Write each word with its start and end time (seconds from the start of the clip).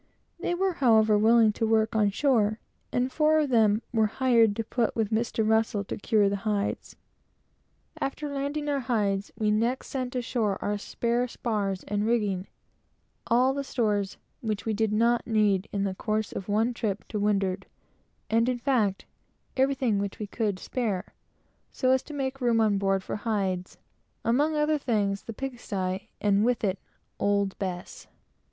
They 0.39 0.55
were, 0.55 0.73
however, 0.73 1.15
willing 1.15 1.53
to 1.53 1.67
work 1.67 1.95
on 1.95 2.09
shore, 2.09 2.57
and 2.91 3.11
four 3.11 3.37
of 3.37 3.51
them 3.51 3.83
were 3.93 4.07
hired 4.07 4.57
and 4.57 4.69
put 4.71 4.95
with 4.95 5.11
Mr. 5.11 5.47
Russell 5.47 5.83
to 5.83 5.95
cure 5.95 6.27
the 6.27 6.37
hides. 6.37 6.95
After 7.99 8.27
landing 8.27 8.67
our 8.67 8.79
hides, 8.79 9.31
we 9.37 9.51
next 9.51 9.89
sent 9.89 10.15
ashore 10.15 10.57
all 10.59 10.69
our 10.71 10.79
spare 10.79 11.27
spars 11.27 11.83
and 11.87 12.07
rigging; 12.07 12.47
all 13.27 13.53
the 13.53 13.63
stores 13.63 14.17
which 14.41 14.65
we 14.65 14.73
did 14.73 14.91
not 14.91 15.21
want 15.27 15.35
to 15.35 15.39
use 15.39 15.61
in 15.71 15.83
the 15.83 15.93
course 15.93 16.31
of 16.31 16.49
one 16.49 16.73
trip 16.73 17.07
to 17.09 17.19
windward; 17.19 17.67
and, 18.27 18.49
in 18.49 18.57
fact, 18.57 19.05
everything 19.55 19.99
which 19.99 20.17
we 20.17 20.25
could 20.25 20.57
spare, 20.57 21.13
so 21.71 21.91
as 21.91 22.01
to 22.01 22.13
make 22.15 22.41
room 22.41 22.79
for 22.99 23.17
hides: 23.17 23.77
among 24.25 24.55
other 24.55 24.79
things, 24.79 25.21
the 25.25 25.31
pig 25.33 25.59
sty, 25.59 26.07
and 26.19 26.43
with 26.43 26.63
it 26.63 26.79
"old 27.19 27.55
Bess." 27.59 28.07